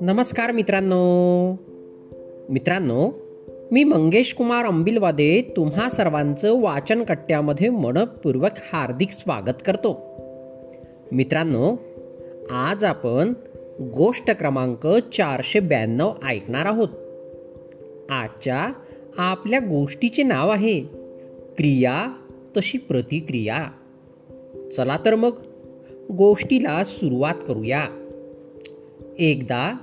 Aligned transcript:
नमस्कार 0.00 0.50
मित्रांनो. 0.50 1.52
मित्रांनो 2.48 3.10
मी 3.70 3.84
मंगेश 3.84 4.34
कुमार 4.34 4.66
अंबिलवादे 4.66 5.42
तुम्हा 5.56 5.90
सर्वांचं 5.90 6.60
वाचन 6.60 7.04
कट्ट्यामध्ये 7.04 7.70
मनपूर्वक 7.70 8.50
हार्दिक 8.72 9.10
स्वागत 9.10 9.62
करतो. 9.66 10.00
मित्रांनो 11.12 11.76
आज 12.50 12.84
आपण 12.84 13.32
गोष्ट 13.80 14.30
क्रमांक 14.30 14.86
चारशे 14.86 15.60
ब्याण्णव 15.60 16.12
ऐकणार 16.26 16.66
आहोत. 16.66 16.88
आजच्या 18.10 18.72
आपल्या 19.18 19.58
गोष्टीचे 19.58 20.22
नाव 20.22 20.48
आहे 20.48 20.80
क्रिया 21.58 22.06
तशी 22.56 22.78
प्रतिक्रिया. 22.78 23.66
चला 24.76 24.98
तर 25.04 25.14
मग 25.14 25.40
गोष्टीला 26.10 26.84
सुरुवात 26.84 27.34
करूया. 27.48 27.86
एकदा 29.18 29.76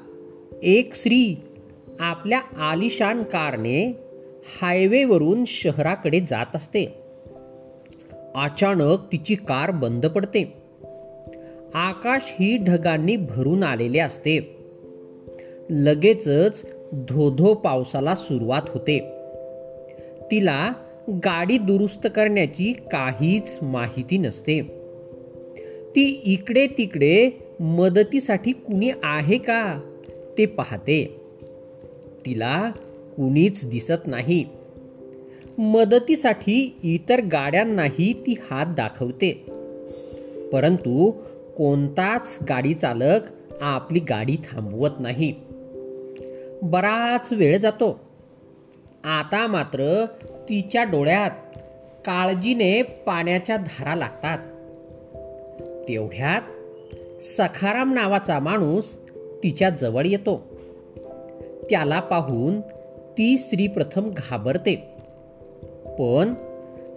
एक 0.63 0.93
स्त्री 0.93 1.35
आपल्या 1.99 2.39
आलिशान 2.57 3.23
कारने 3.23 3.97
हायवेवरून 4.61 5.43
शहराकडे 5.47 6.19
जात 6.19 6.55
असते. 6.55 6.85
अचानक 8.35 9.11
तिची 9.11 9.35
कार 9.35 9.71
बंद 9.71 10.05
पडते. 10.05 10.53
आकाश 11.73 12.21
ही 12.39 12.57
ढगांनी 12.57 13.15
भरून 13.15 13.63
आलेले 13.63 13.99
असते. 13.99 14.57
लगेचच 15.69 16.65
धोधो 16.93 17.53
पावसाला 17.53 18.15
सुरुवात 18.15 18.61
होते. 18.67 18.99
तिला 20.31 20.71
गाडी 21.09 21.57
दुरुस्त 21.57 22.07
करण्याची 22.15 22.73
काहीच 22.73 23.59
माहिती 23.61 24.17
नसते. 24.17 24.74
ती 25.95 26.21
इकडे 26.25 26.67
तिकडे 26.67 27.31
मदतीसाठी 27.59 28.51
कुणी 28.51 28.91
आहे 29.03 29.37
का? 29.37 29.79
ते 30.37 30.45
पाहते. 30.45 31.21
तिला 32.25 32.71
कुणीच 33.17 33.69
दिसत 33.69 34.07
नाही. 34.07 34.45
मदतीसाठी 35.57 36.77
इतर 36.83 37.21
गाड्यांनाही 37.21 38.13
ती 38.13 38.35
हात 38.51 38.65
दाखवते. 38.65 39.45
परंतु 40.53 41.11
कोणताच 41.57 42.37
गाडी 42.49 42.73
चालक 42.73 43.19
आपली 43.61 43.99
गाडी 43.99 44.35
थांबवत 44.35 44.89
नाही. 44.99 45.33
बराच 46.61 47.33
वेळ 47.33 47.57
जातो. 47.57 47.99
आता 49.03 49.47
मात्र 49.47 50.05
तिच्या 50.49 50.83
डोळ्यात 50.83 51.31
काळजीने 52.05 52.81
पाण्याच्या 52.81 53.57
धारा 53.57 53.95
लागतात. 53.95 54.37
तेवढ्यात 55.87 56.41
सखाराम 57.23 57.93
नावाचा 57.93 58.39
माणूस 58.39 58.97
तिच्या 59.43 59.69
जवळ 59.69 60.05
येतो. 60.05 60.41
त्याला 61.69 61.99
पाहून 61.99 62.61
ती 63.17 63.37
स्त्री 63.37 63.67
प्रथम 63.67 64.09
घाबरते. 64.09 64.75
पण 65.99 66.33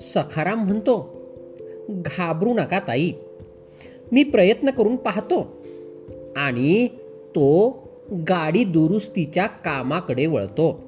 सखाराम 0.01 0.65
म्हणतो 0.65 1.15
घाबरू 1.91 2.55
नका 2.55 2.81
ताई. 2.81 3.13
मी 4.13 4.25
प्रयत्न 4.25 4.71
करून 4.71 4.97
पाहतो. 4.97 5.57
आणि 6.37 6.87
तो 7.29 7.71
गाडी 8.29 8.65
दुरुस्तीच्या 8.65 9.47
कामाकडे 9.47 10.27
वळतो. 10.27 10.81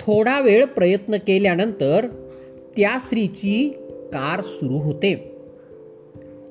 थोडा 0.00 0.40
वेळ 0.40 0.64
प्रयत्न 0.64 1.16
केल्यानंतर 1.16 2.06
त्या 2.76 2.98
स्त्रीची 2.98 3.68
कार 4.12 4.40
सुरू 4.40 4.78
होते. 4.78 5.35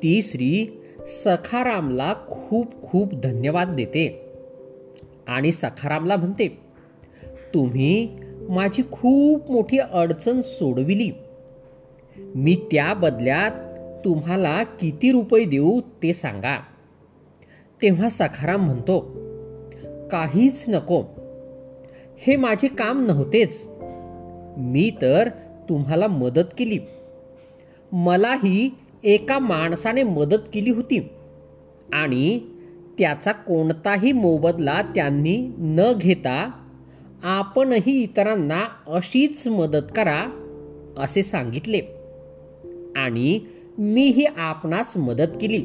ती 0.03 0.21
स्त्री 0.21 0.81
सखारामला 1.07 2.15
खूप 2.27 2.81
खूप 2.81 3.13
धन्यवाद 3.13 3.69
देते. 3.69 4.21
आणि 5.27 5.51
सखारामला 5.51 6.15
म्हणते 6.15 6.59
तुम्ही 7.53 8.15
माझी 8.49 8.83
खूप 8.91 9.51
मोठी 9.51 9.77
अडचण 9.77 10.41
सोडविली. 10.41 11.09
मी 12.35 12.55
त्या 12.71 12.93
बदल्यात 12.93 13.51
तुम्हाला 14.05 14.63
किती 14.63 15.11
रुपये 15.11 15.45
देऊ 15.45 15.81
ते 16.03 16.13
सांगा. 16.13 16.59
तेव्हा 17.81 18.09
सखाराम 18.09 18.65
म्हणतो 18.65 18.99
काहीच 20.11 20.65
नको. 20.67 21.03
हे 22.17 22.35
माझे 22.35 22.67
काम 22.67 23.05
नव्हतेच. 23.05 23.67
मी 24.57 24.91
तर 25.01 25.29
तुम्हाला 25.69 26.07
मदत 26.07 26.45
केली. 26.57 26.79
मलाही 27.91 28.69
एका 29.05 29.39
माणसाने 29.39 30.03
मदत 30.03 30.37
केली 30.53 30.69
होती. 30.69 31.09
आणि 31.93 32.39
त्याचा 32.99 33.31
कोणताही 33.31 34.11
मोबदला 34.11 34.81
त्यांनी 34.81 35.51
न 35.57 35.93
घेता 35.97 36.51
आपणही 37.23 38.03
इतरांना 38.03 38.63
अशीच 38.87 39.47
मदत 39.47 39.91
करा 39.95 40.25
असे 40.97 41.23
सांगितले. 41.23 41.81
आणि 42.95 43.39
मीही 43.77 44.25
आपणास 44.25 44.97
मदत 44.97 45.37
केली. 45.41 45.61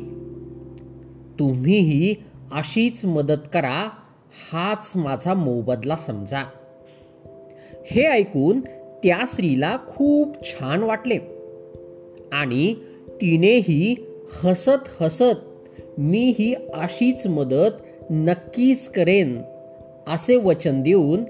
तुम्हीही 1.39 2.15
अशीच 2.53 3.05
मदत 3.05 3.49
करा 3.53 3.89
हाच 4.53 4.93
माझा 4.97 5.35
मोबदला 5.35 5.97
समजा. 5.97 6.45
हे 7.91 8.03
ऐकून 8.03 8.61
त्या 9.03 9.27
स्त्रीला 9.27 9.77
खूप 9.89 10.37
छान 10.45 10.83
वाटले. 10.83 11.19
आणि 12.33 12.75
तिनेही 13.21 13.95
हसत 14.45 15.03
हसत 15.03 15.47
मी 15.99 16.35
ही 16.39 16.55
अशीच 16.75 17.27
मदत 17.27 17.83
नक्कीच 18.11 18.89
करेन 18.89 19.39
असे 20.07 20.37
वचन 20.37 20.83
देऊन 20.83 21.25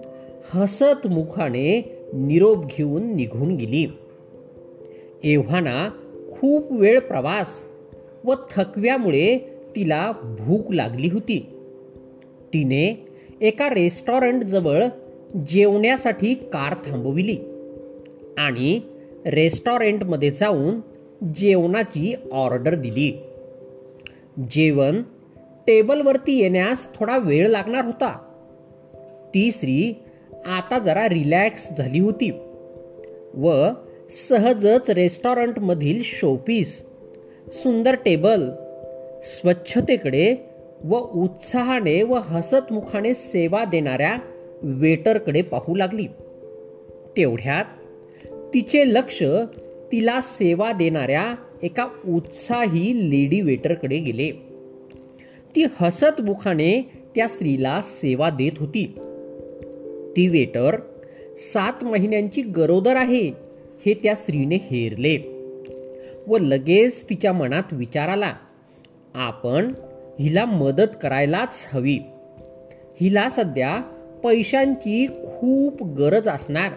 हसत 0.55 1.07
मुखाने 1.07 1.97
निरोप 2.15 2.65
घेऊन 2.65 3.15
निघून 3.15 3.57
गेली. 3.57 3.87
एव्हाना 5.25 5.89
खूप 6.33 6.73
वेळ 6.73 6.99
प्रवास 6.99 7.65
व 8.25 8.35
थकव्यामुळे 8.51 9.39
तिला 9.77 10.13
भूक 10.39 10.73
लागली 10.73 11.09
होती. 11.09 11.47
तिने 12.55 13.09
एका 13.41 13.69
रेस्टॉरंट 13.69 14.43
जवळ 14.43 14.85
जेवण्यासाठी 15.49 16.35
कार 16.35 16.91
थांबविली 16.91 17.37
आणि 18.39 18.81
रेस्टॉरंटमध्ये 19.27 20.31
जाऊन 20.31 20.81
जेवणाची 21.25 22.15
ऑर्डर 22.33 22.75
दिली. 22.75 23.23
जेवण 24.51 25.03
टेबलवरती 25.67 26.39
येण्यास 26.39 26.95
थोडा 26.95 27.19
वेळ 27.19 27.47
लागणार 27.47 27.85
होता. 27.85 28.19
ती 29.35 29.51
स्त्री 29.51 29.95
आता 30.47 30.79
जरा 30.79 31.09
रिलॅक्स 31.09 31.69
झाली 31.79 31.99
होती 31.99 32.31
व 33.35 33.69
सहजच 34.11 34.91
रेस्टॉरंटमधील 34.91 36.01
शोपीस 36.05 36.87
सुंदर 37.53 37.95
टेबल 38.05 38.51
स्वच्छतेकडे 39.23 40.37
व 40.85 40.97
उत्साहाने 40.97 42.03
व 42.03 42.15
हसतमुखाने 42.15 43.15
सेवा 43.15 43.65
देणाऱ्या 43.65 44.17
वेटरकडे 44.63 45.43
पाहू 45.43 45.75
लागली. 45.75 46.07
तेवढ्यात 47.17 47.65
तिचे 48.55 48.89
लक्ष 48.89 49.23
तिला 49.93 50.21
सेवा 50.21 50.73
देणाऱ्या 50.73 51.35
एका 51.63 51.89
उत्साही 52.09 53.11
लेडी 53.11 53.41
वेटरकडे 53.41 53.99
गेले. 53.99 54.31
ती 55.57 55.65
हसत 55.81 56.21
मुखाने 56.21 56.93
त्या 57.15 57.29
स्त्रीला 57.29 57.81
सेवा 57.85 58.31
देत 58.31 58.53
होती. 58.59 58.87
ती 60.17 60.29
वेटर 60.29 60.77
सात 61.39 61.85
महिन्यांची 61.85 62.43
गरोदर 62.43 62.97
आहे 62.97 63.33
हे 63.87 63.95
त्या 63.95 64.15
स्त्रीने 64.15 64.57
हेरले 64.57 65.19
व 66.27 66.39
लगेच 66.39 67.05
तिच्या 67.11 67.33
मनात 67.33 67.63
विचार 67.73 68.09
आला. 68.09 68.35
आपण 69.15 69.73
हिला 70.21 70.45
मदत 70.45 70.97
करायलाच 71.03 71.69
हवी. 71.73 71.99
हिला 73.01 73.29
सध्या 73.31 73.79
पैशांची 74.25 75.07
खूप 75.07 75.83
गरज 75.83 76.29
असणार. 76.29 76.73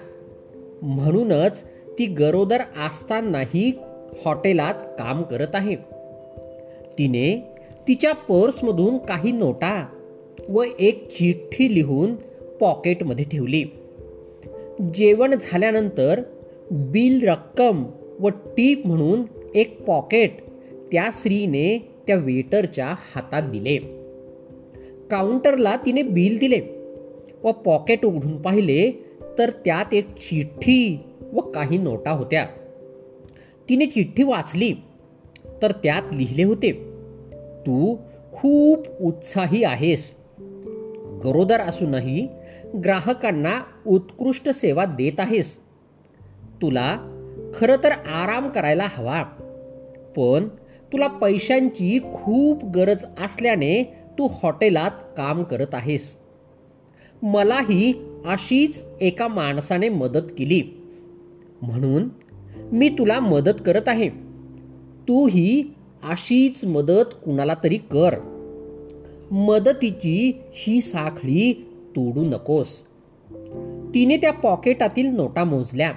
म्हणूनच 0.82 1.64
ती 2.00 2.06
गरोदर 2.06 2.60
असतानाही 2.60 3.72
हॉटेलात 4.26 4.74
काम 4.74 5.22
करत 5.22 5.48
आहे. 5.54 5.76
तिने 6.98 7.44
तिच्या 7.88 8.14
पर्समधून 8.14 8.98
काही 8.98 9.32
नोटा 9.32 9.88
व 10.50 10.64
एक 10.80 11.12
चिठ्ठी 11.12 11.76
लिहून 11.76 12.16
पॉकेटमध्ये 12.60 13.26
ठेवली. 13.26 13.64
जेवण 14.94 15.36
झाल्यानंतर 15.42 16.22
बिल 16.72 17.30
रक्कम 17.30 17.86
व 18.20 18.30
टीप 18.30 18.88
म्हणून 18.88 19.24
एक 19.56 19.86
पॉकेट 19.86 20.38
त्या 20.92 21.12
स्त्रीने 21.12 21.92
त्या 22.08 22.16
वेटरच्या 22.16 22.96
हातात 23.16 23.44
दिले. 23.44 23.78
काउंटरला 25.12 25.76
तिने 25.76 26.02
बिल 26.02 26.38
दिले 26.38 26.60
व 27.44 27.52
पॉकेट 27.52 28.06
उघडून 28.06 28.42
पाहिले 28.42 28.92
तर 29.38 29.50
त्यात 29.50 29.94
एक 29.94 30.16
चिठ्ठी 30.16 31.00
व 31.34 31.40
काही 31.40 31.78
नोटा 31.78 32.12
होत्या. 32.12 32.48
तिने 33.70 33.86
चिठ्ठी 33.86 34.24
वाचली 34.24 34.74
तर 35.62 35.72
त्यात 35.72 36.14
लिहिले 36.14 36.44
होते 36.44 36.72
तू 37.68 37.96
खूप 38.34 38.88
उत्साही 39.02 39.64
आहेस. 39.64 40.16
गरोदर 41.26 41.60
असूनही 41.60 42.28
ग्राहकांना 42.84 43.62
उत्कृष्ट 43.88 44.50
सेवा 44.50 44.86
देत 44.86 45.20
आहेस. 45.20 45.60
तुला 46.62 46.98
खरं 47.56 47.76
तर 47.84 47.92
आराम 47.92 48.50
करायला 48.50 48.88
हवा 48.90 49.24
पण 50.16 50.48
तुला 50.94 51.08
पैशांची 51.08 52.00
खूप 52.14 52.66
गरज 52.66 53.06
असल्याने 53.18 53.84
तू 54.20 54.30
हॉटेलात 54.44 54.92
काम 55.18 55.44
करत 55.44 55.74
आहेस. 55.74 56.18
मलाही 57.24 57.94
अशीच 58.26 58.84
एका 59.02 59.28
माणसाने 59.28 59.90
मदत 59.90 60.32
केली. 60.38 60.83
म्हणून 61.64 62.10
मी 62.72 62.90
तुला 62.90 63.20
मदत 63.20 63.62
करत 63.66 63.88
आहे. 63.88 64.10
तू 65.08 65.28
ही 65.28 65.74
अशीच 66.04 66.66
मदत 66.66 67.14
कुणाला 67.26 67.54
तरी 67.64 67.78
कर. 67.78 68.14
मदतीची 69.32 70.42
ही 70.54 70.82
साखळी 70.82 71.54
तोडू 71.96 72.24
नकोस. 72.24 72.84
तिने 73.96 74.18
त्या 74.18 74.34
पॉकेटातील 74.34 75.08
नोटा 75.08 75.44
मोजल्या. 75.44 75.92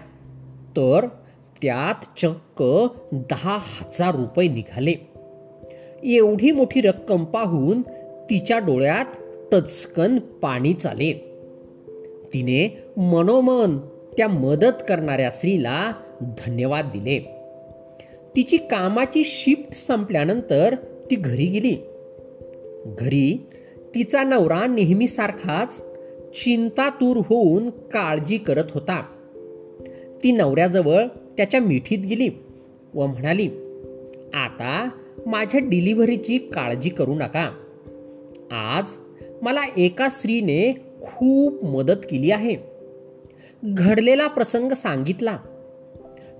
तर 0.76 1.06
त्यात 1.62 2.20
चक्क 2.20 2.62
दहा 3.12 3.58
हजार 3.62 4.14
रुपये 4.14 4.48
निघाले. 4.48 4.94
एवढी 6.04 6.50
मोठी 6.50 6.80
रक्कम 6.80 7.24
पाहून 7.24 7.82
तिच्या 8.30 8.58
डोळ्यात 8.58 9.04
टचकन 9.52 10.18
पाणी 10.18 10.74
चाले. 10.74 11.12
तिने 12.34 12.78
मनोमन 12.96 13.78
त्या 14.16 14.28
मदत 14.28 14.82
करणाऱ्या 14.88 15.30
स्त्रीला 15.30 15.92
धन्यवाद 16.20 16.84
दिले. 16.84 17.18
तिची 18.36 18.56
कामाची 18.56 19.22
शिफ्ट 19.24 19.74
संपल्यानंतर 19.74 20.74
ती 21.10 21.16
घरी 21.16 21.46
गेली. 21.46 21.76
घरी 22.98 23.46
तिचा 23.94 24.22
नवरा 24.22 24.66
नेहमीसारखाच 24.66 25.82
चिंतातूर 26.34 27.16
होऊन 27.16 27.70
काळजी 27.70 28.38
करत 28.38 28.64
होता. 28.70 29.02
ती 30.24 30.32
नवऱ्याजवळ 30.32 31.02
त्याच्या 31.36 31.60
मिठीत 31.60 31.98
गेली 31.98 32.28
व 32.94 33.06
म्हणाली 33.06 33.48
आता 34.34 34.88
माझ्या 35.26 35.60
डिलिव्हरीची 35.60 36.38
काळजी 36.38 36.88
करू 36.88 37.14
नका. 37.14 37.50
आज 38.50 38.84
मला 39.42 39.60
एका 39.76 40.08
स्त्रीने 40.08 40.72
खूप 41.02 41.64
मदत 41.64 42.06
केली 42.10 42.30
आहे. 42.30 42.75
घडलेला 43.64 44.26
प्रसंग 44.26 44.72
सांगितला. 44.72 45.38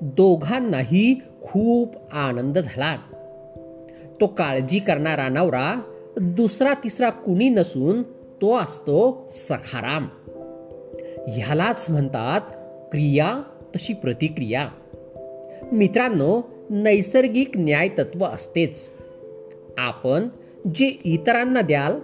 दोघांनाही 0.00 1.20
खूप 1.42 1.94
आनंद 2.12 2.58
झाला. 2.58 2.96
तो 4.20 4.26
काळजी 4.26 4.78
करणारा 4.78 5.28
नवरा 5.28 5.74
दुसरा 6.20 6.74
तिसरा 6.74 7.10
कुणी 7.10 7.48
नसून 7.48 8.02
तो 8.42 8.56
असतो 8.56 9.26
सखाराम. 9.30 10.08
ह्यालाच 11.28 11.86
म्हणतात 11.88 12.40
क्रिया 12.92 13.42
तशी 13.76 13.92
प्रतिक्रिया. 13.92 14.68
मित्रांनो 15.72 16.42
नैसर्गिक 16.70 17.50
न्यायतत्व 17.56 18.24
असतेच. 18.24 18.90
आपण 19.78 20.28
जे 20.74 20.98
इतरांना 21.04 21.60
द्याल 21.60 21.98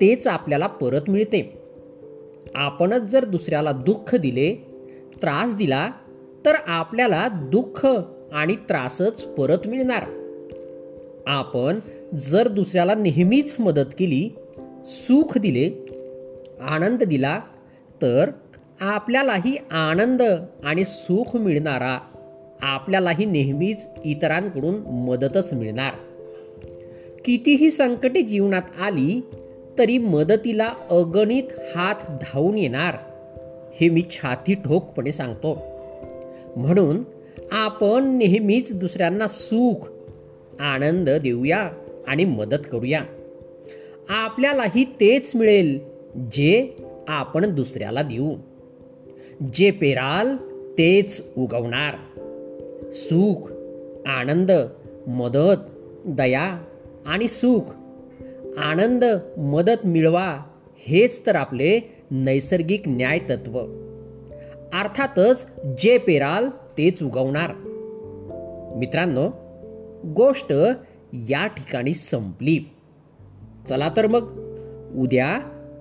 तेच 0.00 0.26
आपल्याला 0.26 0.66
परत 0.66 1.00
मिळते. 1.08 1.57
आपणच 2.54 3.02
जर 3.02 3.24
दुसऱ्याला 3.24 3.72
दुःख 3.72 4.14
दिले 4.14 4.66
त्रास 5.22 5.56
दिला 5.56 5.90
तर 6.44 6.52
आपल्याला 6.66 7.28
दुःख 7.28 7.86
आणि 8.32 8.56
त्रासच 8.56 9.24
परत 9.24 9.58
मिळणार. 9.66 10.02
आपण 11.26 11.78
जर 12.14 12.48
दुसऱ्याला 12.48 12.94
नेहमीच 12.94 13.56
मदत 13.60 13.86
केली 13.98 14.30
सुख 14.84 15.38
दिले 15.38 15.86
आनंद 16.60 17.02
दिला 17.02 17.40
तर 18.02 18.30
आपल्यालाही 18.80 19.56
आनंद 19.70 20.22
आणि 20.64 20.84
सुख 20.84 21.36
मिळणारा 21.36 21.98
आपल्यालाही 22.62 23.24
नेहमीच 23.24 23.86
इतरांकडून 24.04 24.74
मदतच 24.80 25.54
मिळणार. 25.54 25.92
कितीही 27.24 27.70
संकटे 27.70 28.22
जीवनात 28.22 28.62
आली 28.82 29.20
तरी 29.78 29.98
मदतीला 29.98 30.72
अगणित 30.90 31.42
हात 31.76 31.94
धावून 32.22 32.58
येणार 32.58 32.94
हे 33.80 33.88
मी 33.88 34.02
छाती 34.10 34.54
ठोकपणे 34.54 35.12
सांगतो. 35.12 35.58
म्हणून 36.56 37.02
आपण 37.52 38.16
नेहमीच 38.16 38.74
दुसऱ्यांना 38.74 39.28
सुख 39.28 39.88
आनंद 40.60 41.10
देऊया 41.10 41.70
आणि 42.08 42.24
मदत 42.24 42.62
करूया. 42.72 43.02
आपल्यालाही 44.08 44.84
तेच 44.84 45.32
मिळेल 45.34 45.78
जे 46.32 46.76
आपण 47.08 47.54
दुसऱ्याला 47.54 48.02
देऊ. 48.02 48.34
जे 49.54 49.70
पेराल 49.70 50.36
तेच 50.78 51.24
उगवणार. 51.36 51.94
सुख 52.92 53.52
आनंद 54.06 54.52
मदत 55.06 55.56
दया 56.04 56.64
आणि 57.06 57.28
सुख 57.28 57.60
आनंद 58.56 59.04
मदत 59.36 59.86
मिळवा 59.86 60.36
हेच 60.78 61.26
तर 61.26 61.36
आपले 61.36 61.80
नैसर्गिक 62.10 62.82
न्याय 62.86 63.18
तत्व 63.18 63.60
अर्थातच 64.72 65.46
जे 65.78 65.98
पेराल 65.98 66.48
तेच 66.48 67.02
उगवणार. 67.02 67.50
मित्रांनो 68.76 69.30
गोष्ट 70.12 70.52
या 71.12 71.46
ठिकाणी 71.46 71.94
संपली. 71.94 72.70
चला 73.68 73.90
तर 73.96 74.06
मग 74.06 74.22
उद्या 74.96 75.38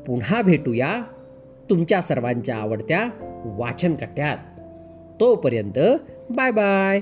पुन्हा 0.07 0.41
भेटूया 0.41 1.03
तुमच्या 1.69 2.01
सर्वांच्या 2.01 2.55
आवडत्या 2.55 3.09
वाचनकट्ट्यात. 3.45 4.37
तोपर्यंत 5.19 5.79
बाय 6.29 6.51
बाय. 6.51 6.99